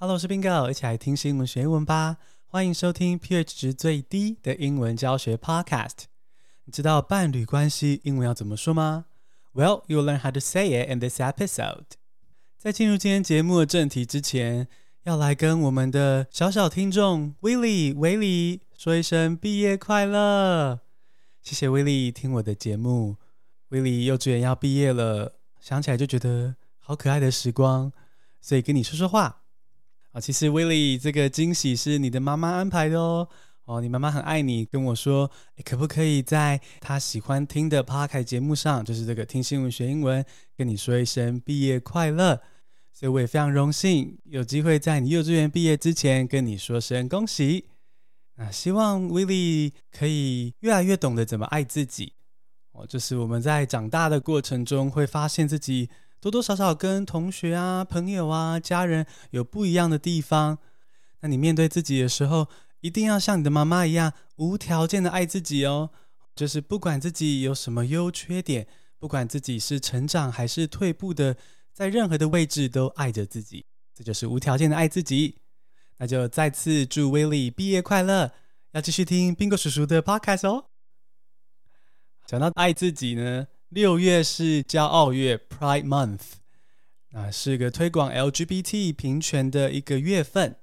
[0.00, 2.18] Hello，我是 Bingo，一起来听新闻学英文吧。
[2.46, 6.04] 欢迎收听 pH 值最低的英文教学 Podcast。
[6.66, 9.06] 你知道伴侣关系英文要怎么说吗
[9.54, 11.96] ？Well, you learn how to say it in this episode。
[12.56, 14.68] 在进入今天节目的正题之前，
[15.02, 20.78] 要来跟我们的小小听众 Willie 韦礼说一声毕业快乐。
[21.42, 23.16] 谢谢 Willie 听我的节目。
[23.70, 27.92] Willie 幼稚园要毕业了，想起来就觉得好可爱的时光，
[28.40, 29.37] 所以跟你说说话。
[30.20, 33.28] 其实 Willie 这个惊喜是你的妈妈安排的哦。
[33.64, 35.30] 哦，你妈妈很爱你，跟我说，
[35.62, 40.24] 可不可以在她喜欢听的 Podcast 节目上，就是这个听新闻学英文，
[40.56, 42.40] 跟你说一声毕业快乐。
[42.92, 47.66] 所以我也非常荣幸有机会在你幼稚园毕业之前跟你说声恭喜。
[48.36, 52.14] 啊，希望 Willie 可以越来越懂得怎么爱自己。
[52.72, 55.90] 哦，就是我们在长大的过程中会发现自己。
[56.20, 60.58] 多多少少跟同学啊、朋友啊、家人有不一样的地方，
[61.20, 62.48] 那你面对自己的时候，
[62.80, 65.90] 一定要像你的妈妈一样，无条件的爱自己哦。
[66.34, 68.66] 就是不管自己有什么优缺点，
[68.98, 71.36] 不管自己是成长还是退步的，
[71.72, 75.38] 在任何的位置都爱着自己，这就是无条件的爱自己。
[75.98, 78.32] 那就再次祝威利毕业快乐，
[78.70, 80.66] 要继续听 Bingo 叔叔的 Podcast 哦。
[82.24, 83.48] 讲到爱自己呢。
[83.70, 86.20] 六月是骄傲月 （Pride Month），
[87.12, 90.56] 啊，是个推广 LGBT 平权的一个月份。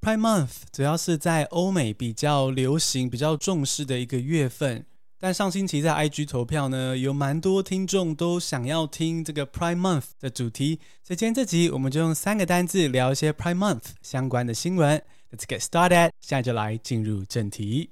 [0.00, 4.84] Pride Month 主要是在欧美比较流行、比较重视的一个月份。
[5.20, 15.00] 但上星期在 IG 投票呢，有蛮多听众都想要听这个 Pride Month 的主题，所以今天这集我们就用三个单字聊一些 Pride Month 相关的新闻。
[15.30, 17.90] Let's get started，现在就来进入正题。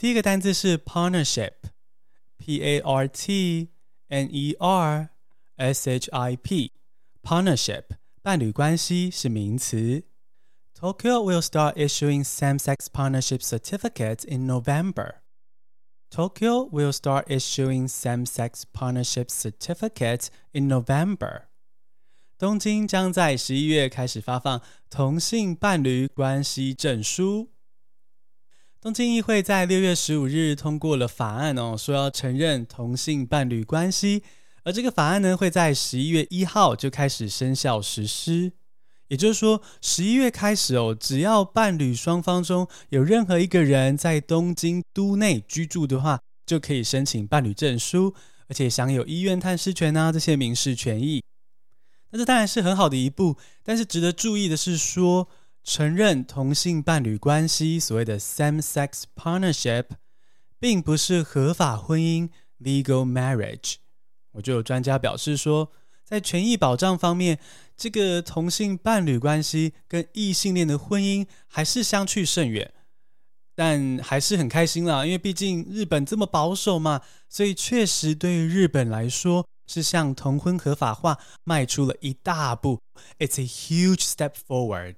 [0.00, 3.68] 第一个单字是 partnership，p a r t
[4.08, 5.10] n e r
[5.56, 7.84] s h i p，partnership
[8.22, 10.04] 伴侣关系是名词。
[10.74, 15.16] Tokyo will start issuing same-sex partnership certificates in November.
[16.10, 21.48] Tokyo will start issuing same-sex partnership certificates in November.
[22.38, 27.50] 东京将在十一月开始发放同性伴侣关系证书。
[28.82, 34.22] 东京议会在六月十五日通过了法案哦，说要承认同性伴侣关系，
[34.64, 38.52] 而这个法案呢会在十一月一号就开始生效实施。
[39.08, 48.14] 也就是说，十一月开始哦，只要伴侣双方中有任何一个人在东京都内居住的话，就可以申请伴侣证书，
[48.48, 51.22] 而且享有医院探视权啊这些民事权益。
[52.12, 55.28] 那这当然是很好的一步，但是值得注意的是说。
[55.62, 59.86] 承认同性伴侣关系，所谓的 same-sex partnership，
[60.58, 63.74] 并不是合法婚姻 （legal marriage）。
[64.32, 65.70] 我就有专家表示说，
[66.04, 67.38] 在权益保障方面，
[67.76, 72.72] 这个同性伴侣关系跟异性恋的婚姻还是相去甚远。
[73.54, 82.80] 但还是很开心啦，因为毕竟日本这么保守嘛，所以确实对于日本来说，是向同婚合法化迈出了一大步。
[83.18, 84.96] It's a huge step forward.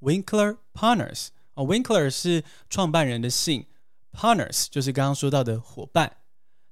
[0.00, 3.66] Winkler Partners 啊，Winkler 是创办人的姓
[4.12, 6.18] ，Partners 就是刚刚说到的伙伴。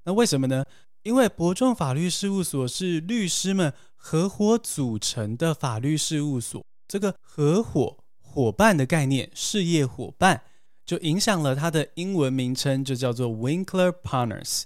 [0.03, 0.65] 那为什么呢？
[1.03, 10.43] 因为博仲法律事务所是律师们合伙组成的法律事务所，这个合伙伙伴的概念，事业伙伴，
[10.85, 14.63] 就影响了它的英文名称，就叫做 Winkler Partners。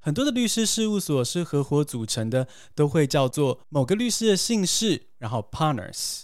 [0.00, 6.22] 很多的律师事务所是合伙组成的，都会叫做某个律师的姓氏，然后 Partners。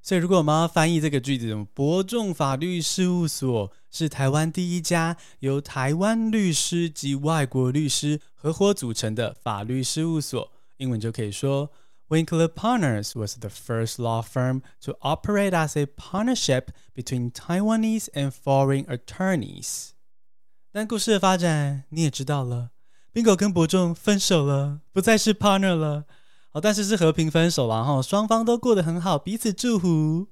[0.00, 11.72] 所以，如果我们要翻译这个句子，博仲法律事务所是台湾第一家由台湾律师及外国律师合伙组成的法律事务所，英文就可以说
[12.09, 18.31] ：Winkler Partners was the first law firm to operate as a partnership between Taiwanese and
[18.31, 19.91] foreign attorneys。
[20.71, 22.71] 但故事的发展你也知道了，
[23.13, 26.05] Bingo 跟博仲分手了，不再是 partner 了。
[26.49, 30.27] 好，但是是和平分手了哈，双方都过得很好，彼此祝福。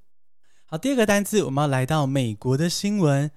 [0.66, 3.32] 好，第二个单词我们要来到美国的新闻。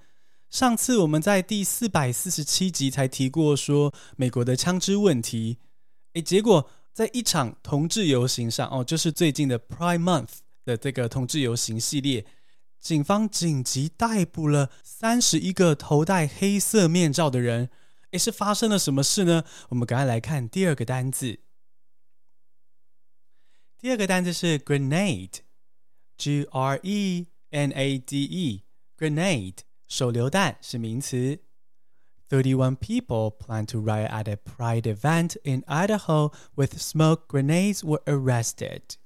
[0.49, 5.57] 上次我们在第四百四十七集才提过说美国的枪支问题，
[6.13, 12.26] 诶，结果 在一场同志游行上哦，就是最近的 Pride Month 的这个同志游行系列，
[12.80, 17.70] 警方紧急逮捕了三十一个头戴黑色面罩的人。
[18.10, 19.44] 诶，是发生了什么事呢？
[19.68, 21.38] 我们赶快来看第二个单字。
[23.78, 31.38] 第二个单词是 grenade，G R E N A D E，grenade，手榴弹是名词。
[32.29, 38.97] Thirty-one people plan to riot at a pride event in Idaho with smoke grenades were arrested.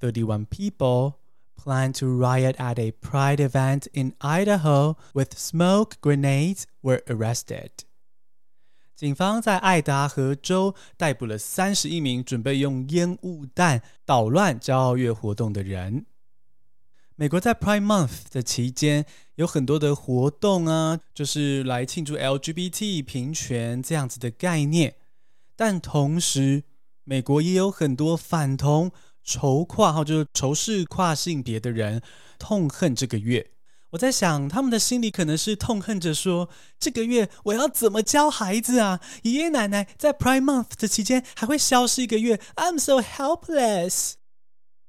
[0.00, 1.18] Thirty-one people
[1.56, 7.84] plan to riot at a pride event in Idaho with smoke grenades were arrested.
[8.96, 16.06] 警方在爱达荷州逮捕了三十一名准备用烟雾弹捣乱骄傲月活动的人。
[17.15, 19.05] 美国在 Pride Month 的期间
[19.35, 24.95] 有很多的活动啊，就是来庆祝 LGBT 平权这样子的概念。
[25.55, 26.63] 但同时，
[27.03, 28.91] 美国也有很多反同、
[29.23, 32.01] 仇跨，或就是仇视跨性别的人，
[32.39, 33.51] 痛恨这个月。
[33.91, 36.49] 我在想，他们的心里可能是痛恨着说
[36.79, 38.99] ：“这个月我要怎么教孩子啊？
[39.21, 44.13] 爷爷奶奶在 Pride Month 的期间还会消失一个月，I'm so helpless。”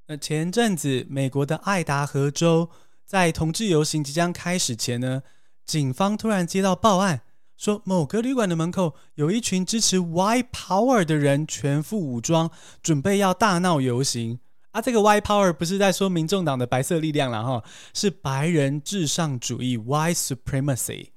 [0.06, 2.69] 那前阵子，美国的爱达荷州
[3.06, 5.23] 在同志游行即将开始前呢，
[5.65, 7.23] 警方突然接到报案，
[7.56, 12.51] 说某个旅馆的门口有一群支持 White Power 的人，全副武装，
[12.83, 14.41] 准备要大闹游行。
[14.73, 17.65] 啊，这个 White Power 不是在说民众党的白色力量了哈，
[17.95, 21.09] 是白人至上主义 White Supremacy。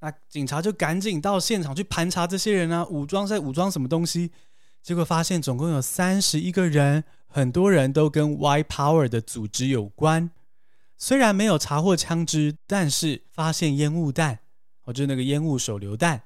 [0.00, 4.32] 那警察就赶紧到现场去盘查这些人啊，武装在武装什么东西？
[4.86, 10.30] 结果发现总共有三十一个人，很多人都跟 White Power 的组织有关。
[10.96, 14.38] 虽然没有查获枪支，但是发现烟雾弹，
[14.84, 16.22] 哦，就是那个烟雾手榴弹。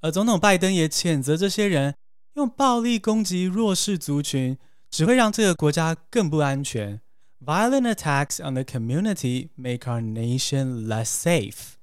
[0.00, 1.94] 而总统拜登也谴责这些人
[2.34, 4.58] 用暴力攻击弱势族群。
[4.90, 7.00] 只会让这个国家更不安全。
[7.42, 11.76] Violent attacks on the community make our nation less safe。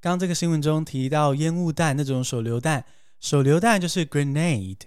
[0.00, 2.86] 刚刚这个新闻中提到烟雾弹那种手榴弹，
[3.20, 4.78] 手榴弹就是 grenade。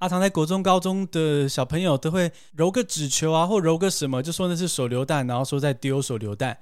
[0.00, 6.56] 阿唐在国中、高中的小朋友都会揉个纸球啊，或揉个什么，就说那是手榴弹，然后说在丢手榴弹，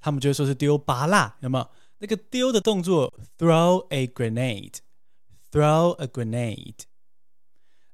[0.00, 1.68] 他们就会说是丢芭乐，有没有？
[1.98, 6.84] 那个丢的动作，throw a grenade，throw a grenade。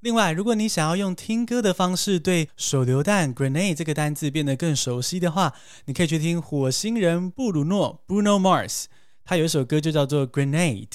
[0.01, 5.55] 另外，如果你想要用听歌的方式对手榴弹 grenade 这个单字变得更熟悉的话，
[5.87, 8.85] 你可以去听火星人布鲁诺 Bruno Mars，
[9.25, 10.93] 他有一首歌就叫做 Grenade。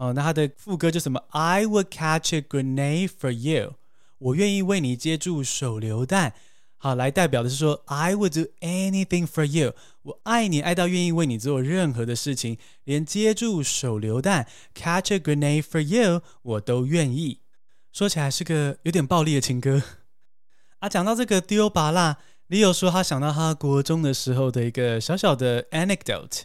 [0.00, 3.74] 哦，那他的副歌就什么 I would catch a grenade for you，
[4.16, 6.32] 我愿意为你接住手榴弹。
[6.78, 17.40] 好，来代表的是说 I would do anything for you，我爱你爱到愿意为你做任何的事情，连接住手榴弹 catch a grenade for you 我都愿意。
[17.92, 19.82] 说起来是个有点暴力的情歌
[20.78, 20.88] 啊！
[20.88, 22.16] 讲到这个丢芭乐，
[22.46, 26.44] 李友说他想到他国中的时候的一个小小的 anecdote。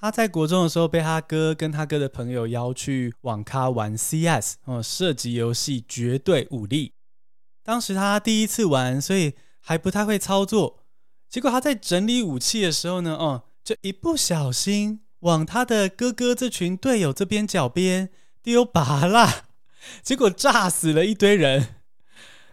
[0.00, 6.94] 他在国中的时候被他哥跟他哥的朋友邀去网咖玩 CS 哦，射击游戏绝对武力。
[7.62, 10.84] 当时他第一次玩，所以还不太会操作。
[11.28, 18.08] 结果他在整理武器的时候呢，哦，就一不小心往他的哥哥这群队友这边脚边
[18.42, 19.44] 丢芭乐。
[20.02, 21.76] 结果炸死了一堆人。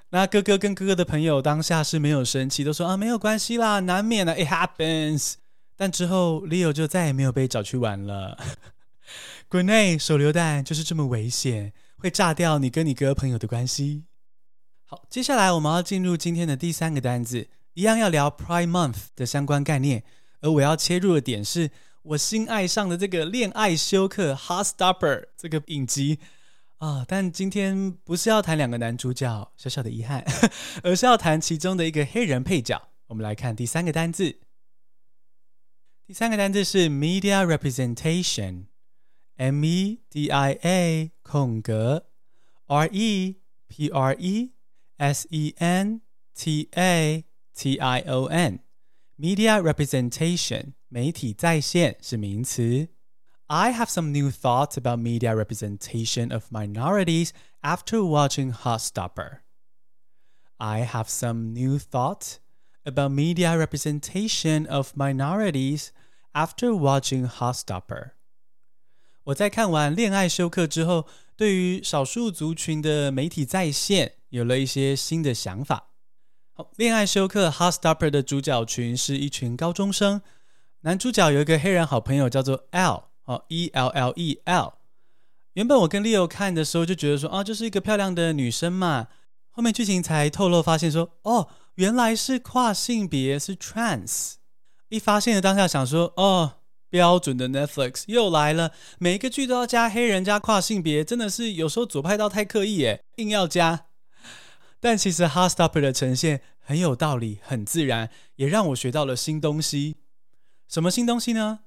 [0.09, 5.35] 那哥哥跟哥哥的朋友当下是没有生气，都说啊没有关系啦，难免的，it happens。
[5.77, 8.37] 但之后 Leo 就再也没有被找去玩了。
[9.47, 14.03] 国内手榴弹就是这么危险，会炸掉你跟你哥朋友的关系。
[14.83, 20.03] 好，接下来我们要进入今天的第三个单字一样要聊 Pride Month 的相关概念，
[20.41, 26.19] 而我要切入的点是我新爱上的这个恋爱休克 Heartstopper 这个影集
[26.79, 27.05] 啊。
[27.07, 30.25] 但今天不是要谈两个男主角，小小的遗憾，
[30.83, 32.81] 而是要谈其中的一个黑人配角。
[33.07, 34.37] 我们来看第三个单字，
[36.06, 42.08] 第三个单字是 Media Representation，M E D I A 空格
[42.66, 44.52] R E P R E
[44.98, 46.02] S E N
[46.34, 52.88] T A。T I O N，Media Representation，媒体再现是名词。
[53.46, 59.40] I have some new thoughts about media representation of minorities after watching Heartstopper.
[60.56, 62.38] I have some new thoughts
[62.84, 65.90] about media representation of minorities
[66.37, 68.11] after watching Heartstopper.
[69.23, 75.89] 我在看完《恋爱休克》之后，对于少数族群的媒体再现有了一些新的想法。
[76.75, 80.21] 恋爱休克 Heartstopper 的主角群是一群高中生，
[80.81, 84.73] 男主角有一个黑人好朋友叫做 L 哦，E L L E L。
[85.53, 89.07] 原本我跟 Leo 看的时候就觉得说啊，就是一个漂亮的女生嘛。
[89.49, 94.35] 后面剧情才透露发现说，哦，原来是跨性别，是 trans。
[94.89, 96.53] 一发现的当下想说，哦，
[96.89, 103.85] 标准的 Netflix 又来了，每一个剧都要加黑人加跨性别，真的是有时候左派到太刻意耶，硬要加。
[104.79, 109.97] 但其实 Heartstopper 的呈现很有道理，很自然，也让我学到了新东西。
[110.69, 111.59] 什么新东西呢？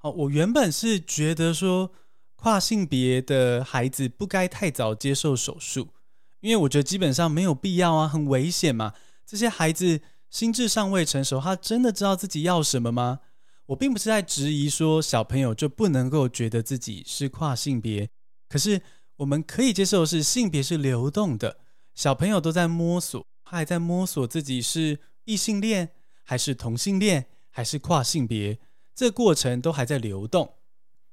[0.00, 1.92] 哦，我原本是觉得说
[2.34, 5.88] 跨性别的孩子不该太早接受手术，
[6.40, 8.94] 因为我觉得基本上没有必要啊，很危险嘛。
[9.26, 10.00] 这些孩子
[10.34, 13.20] 心智尚未成熟，他真的知道自己要什么吗？
[13.66, 18.10] 我并不是在质疑说小朋友就不能够觉得自己是跨性别，
[18.48, 18.82] 可是
[19.18, 21.58] 我们可以接受的是性别是流动的。
[21.94, 25.90] 小朋友都在摸索，他还在摸索自己是异性恋
[26.24, 28.58] 还是同性恋还是跨性别，
[28.92, 30.54] 这过程都还在流动。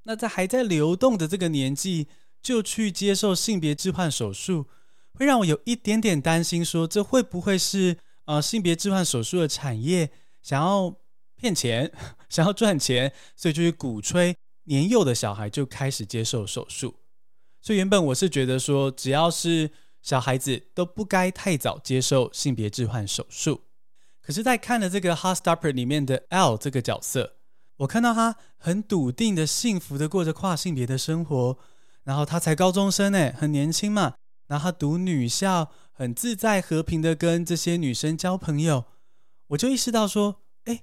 [0.06, 2.08] 那在还在流动的这个年纪
[2.42, 4.66] 就去接受性别置换手术，
[5.13, 10.12] 会让我有一点点担心，说这会不会是呃性别置换手术的产业
[10.42, 10.96] 想要
[11.36, 11.92] 骗钱，
[12.30, 14.36] 想要赚钱，所以就去鼓吹
[14.66, 16.96] 年幼的小孩就开始接受手术。
[17.62, 23.62] 所以原本我是觉得说，只要是小孩子都不该太早接受性别置换手术。
[24.22, 27.38] 可是，在看了这个《Heartstopper》里面的 L 这个角色，
[27.78, 31.58] 我看到他很笃定的、幸福的过着跨性别的生活。
[32.04, 34.16] 然后他才高中生呢，很年轻嘛。
[34.48, 38.86] 然后他读女校，很自在、和平的跟这些女生交朋友。
[39.50, 40.81] 我就意识到说，哎，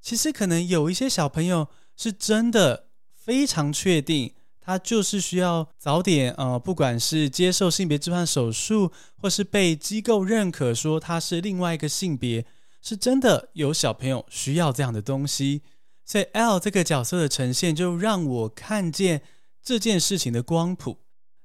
[0.00, 4.34] 其实可能有一些小朋友是真的非常确定。
[4.60, 12.46] 他就是需要早点，呃，不管是接受性别置换手术，或是被机构认可说他是另外一个性别，
[12.80, 15.62] 是真的有小朋友需要这样的东西。
[16.04, 19.22] 所以 L 这个角色的呈现，就让我看见
[19.60, 20.98] 这件事情的光谱。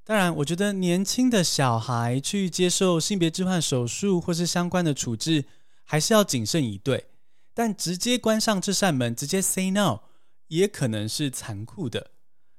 [0.08, 5.46] 当然，我觉得年轻的小孩去接受性别置换手术或是相关的处置，
[5.84, 7.08] 还是要谨慎以对。
[7.56, 10.02] 但直接关上这扇门，直接 say no，
[10.50, 12.12] 也可能是残酷的。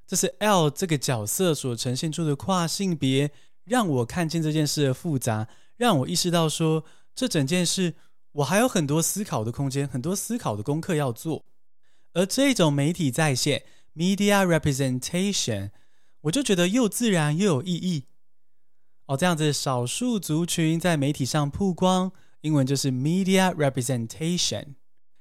[0.09, 3.31] 这是 L 这个角色所呈现出的跨性别，
[3.63, 6.85] 让我看见这件事的复杂，让我意识到说，
[7.15, 7.95] 这整件事
[8.33, 11.45] 我还有很多思考的空间，很多思考的功课要做。
[12.15, 13.63] 而这种媒体再现
[13.95, 15.71] （media representation），
[16.27, 18.05] 我就觉得又自然又有意义。
[19.07, 24.75] 哦，这样子少数族群在媒体上曝光，英文就是 media representation。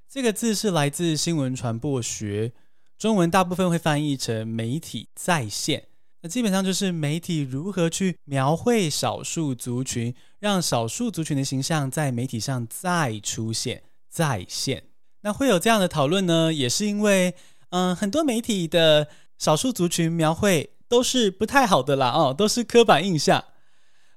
[0.09, 2.53] 这个字是来自新闻传播学。
[2.97, 5.89] 中文大部分会翻译成媒体再现，
[6.21, 14.85] 那基本上就是媒体如何去描绘少数族群，让少数族群的形象在媒体上再出现、再现。
[15.21, 17.35] 那会有这样的讨论呢，也是因为，
[17.69, 23.43] 嗯，很多媒体的少数族群描绘都是不太好的啦，哦，都是刻板印象。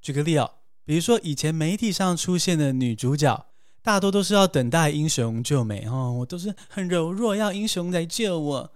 [0.00, 0.50] 举个例哦，
[0.86, 3.44] 比如说以前媒体上出现的女主角，
[3.82, 8.72] 大多都是要等待英雄救美哦，我都是很柔弱，要英雄来救我。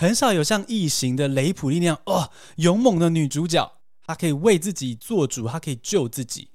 [0.00, 3.70] 很少有像异形的雷普利那样哦，勇猛的女主角，
[4.06, 6.52] 她可以为自己做主，她可以救自己。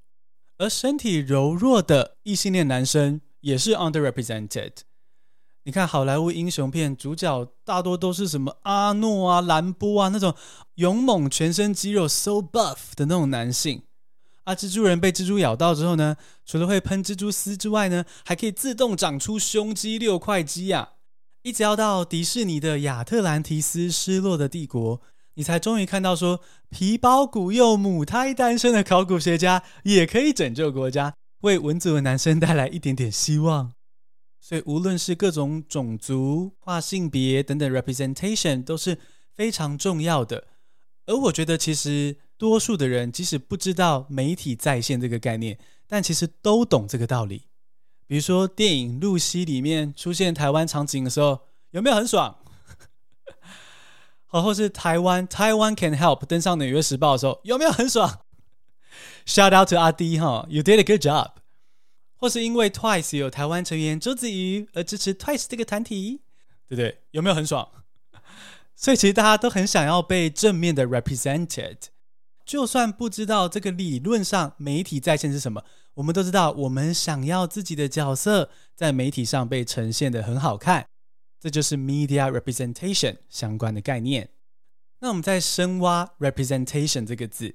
[0.58, 4.72] 而身体柔弱的异性恋男生也是 underrepresented。
[5.66, 10.35] 你看好莱坞英雄片，主角大多都是什么阿诺啊、兰波啊那种
[10.75, 13.83] 勇猛、全身肌肉 so buff 的那种男性。
[14.42, 20.90] 啊，蜘蛛人被蜘蛛咬到之后呢，除了会喷蜘蛛丝之外呢，还可以自动长出胸肌六块肌啊！
[21.42, 25.00] 一直要到迪士尼的亚特兰提斯失落的帝国。
[25.37, 33.73] 你才终于看到说，皮包骨又母胎单身的考古学家也可以拯救国家，为文组的男生带来一点点希望。
[34.46, 38.98] 所以，无论是各种种族、跨性别等等 representation 都是
[39.32, 40.48] 非常重要的。
[41.06, 45.58] 而我觉得，其实多数的人即使不知道媒体再现这个概念，
[45.88, 47.46] 但其实都懂这个道理。
[48.06, 52.36] 比如说，电影《露西》里面出现台湾场景的时候，有没有很爽？
[54.28, 58.20] 或是台湾台湾 can help 登上纽约时报的时候，有没有很爽
[59.24, 61.30] ？Shout out to 阿滴哈，You did a good job。
[62.16, 66.23] 或是因为 Twice 有台湾成员周子瑜而支持 Twice 这个团体，
[66.68, 66.99] 对不对？
[67.11, 67.68] 有没有很爽？
[68.76, 71.76] 所以其实大家都很想要被正面的 represented。
[72.44, 80.87] 就算不知道这个理论上媒体在线是什么，我们都知道我们想要自己的角色在媒体上被呈现的很好看。
[81.40, 84.30] 这就是 media representation 相关的概念。
[85.00, 87.54] 那我们再深挖 representation 这个字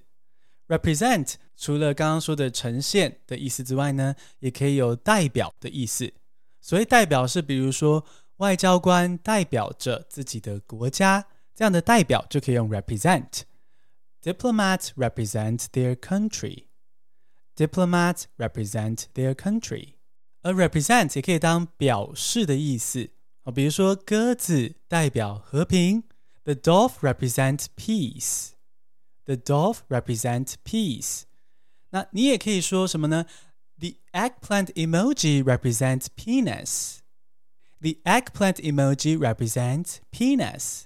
[0.69, 6.13] ，represent 除了刚刚说的呈现的意思之外呢，也可以有代表的意思。
[6.61, 8.05] 所谓代表是，比如说
[8.37, 13.41] 外交官代表着自己的国家，这样的代表就可以用 represent。
[14.21, 16.67] Diplomats represent their country.
[17.55, 19.95] Diplomats represent their country.
[20.41, 23.09] 而 represent 也可以当表示的意思。
[23.53, 26.03] 比如说，鸽子代表和平
[26.43, 28.51] ，The dove represents peace.
[29.29, 31.25] The dove represents peace.
[31.91, 33.27] 那你也可以说什么呢
[33.77, 36.97] ？The eggplant emoji represents penis.
[37.79, 40.85] The eggplant emoji represents penis.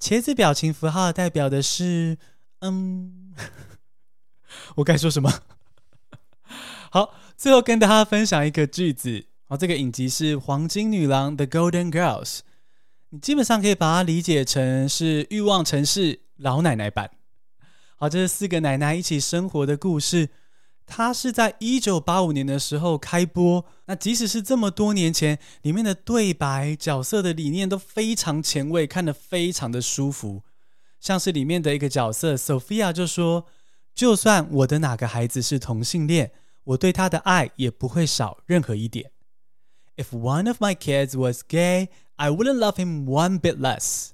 [0.00, 2.16] 茄子表情符号代表的是，
[2.60, 3.34] 嗯，
[4.76, 5.42] 我该说什么？
[6.90, 9.26] 好，最后跟大家分享一个句子。
[9.44, 12.38] 好，这个影集是《黄金女郎》The Golden Girls，
[13.10, 17.10] 你基本上可以把它理解成是《欲望城市》老奶奶版。
[17.98, 20.28] 好，这是四个奶奶一起生活的故事。
[20.84, 23.64] 它是在一九八五年的时候开播。
[23.86, 30.42] 那即使是这么多年前，里面的对白、角色的理念都非常前卫，看得非常的舒服。
[31.00, 33.46] 像是里面的一个角色 Sophia 就说
[33.94, 36.32] ：“就算我的哪个孩子是同性恋，
[36.64, 39.10] 我对他的爱也不会少任何一点。”
[39.96, 44.10] If one of my kids was gay, I wouldn't love him one bit less.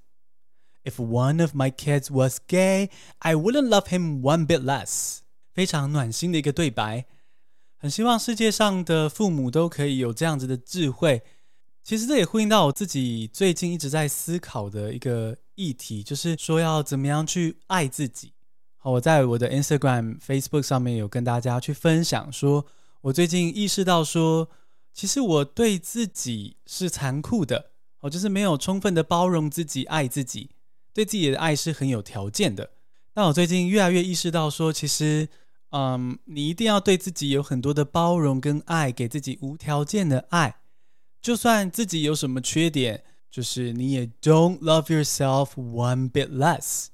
[0.85, 5.19] If one of my kids was gay, I wouldn't love him one bit less.
[5.53, 7.05] 非常暖心的一个对白，
[7.77, 11.23] 很希望世界上的父母都可以有这样子的智慧。
[11.83, 18.33] 其实这也呼应到我自己最近一直在思考的一个议题，就是说要怎么样去爱自己。
[18.77, 22.67] 好，我在我的 Instagram、Facebook 上面有跟大家去分享，说
[23.03, 24.49] 我最近意识到说。
[24.95, 30.51] 其实我对自己是残酷的，我就是没有充分的包容自己、爱自己，
[30.93, 32.71] 对自己的爱是很有条件的。
[33.13, 35.29] 但我最近越来越意识到说，其实，
[35.71, 40.57] 嗯，你一定要对自己有很多的包容跟爱，给自己无条件的爱。
[41.21, 46.87] 就算自己有什么缺点，就是你也 don't love yourself one bit less。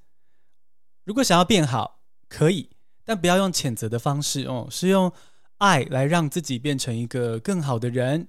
[1.04, 2.70] 如果想要变好，可以，
[3.04, 5.12] 但不要用谴责的方式哦，是用。
[5.58, 8.28] 爱来让自己变成一个更好的人，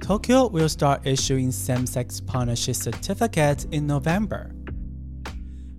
[0.00, 4.50] Tokyo will start issuing same-sex partnership certificates in November.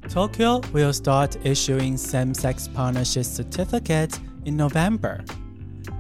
[0.10, 5.24] Tokyo will start issuing same-sex partnership certificates in November.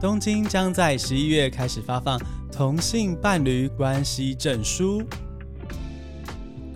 [0.01, 2.19] 东京将在十一月开始发放
[2.51, 5.01] 同性伴侣关系证书。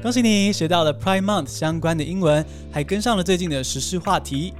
[0.02, 4.52] 恭喜你学到了 Pride Month 相关的英文，还跟上了最近的时事话题。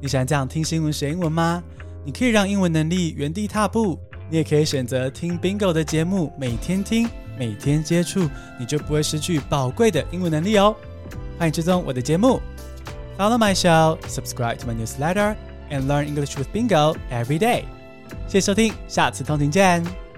[0.00, 1.62] 你喜欢这样听新闻学英文吗？
[2.06, 3.98] 你可以让英文能力原地踏步，
[4.30, 7.06] 你也可以选择听 Bingo 的节目，每天听，
[7.38, 10.74] 每天接触，你就不会失去宝贵的英文能力哦。
[11.38, 12.40] 欢迎追踪我的节目
[13.18, 15.36] ，Follow my show, subscribe to my newsletter,
[15.70, 17.64] and learn English with Bingo every day。
[18.26, 20.09] 谢谢收听，下次通勤见。